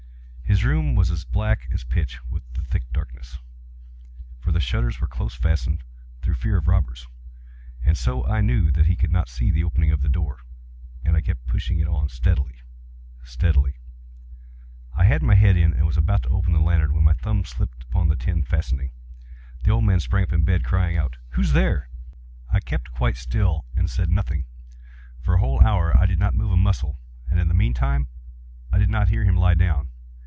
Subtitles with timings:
[0.51, 3.37] His room was as black as pitch with the thick darkness,
[4.41, 5.81] (for the shutters were close fastened,
[6.21, 7.07] through fear of robbers,)
[7.85, 10.39] and so I knew that he could not see the opening of the door,
[11.05, 12.59] and I kept pushing it on steadily,
[13.23, 13.77] steadily.
[14.93, 17.45] I had my head in, and was about to open the lantern, when my thumb
[17.45, 18.91] slipped upon the tin fastening,
[19.53, 21.87] and the old man sprang up in bed, crying out—"Who's there?"
[22.51, 24.43] I kept quite still and said nothing.
[25.21, 26.99] For a whole hour I did not move a muscle,
[27.29, 28.09] and in the meantime
[28.69, 29.87] I did not hear him lie down.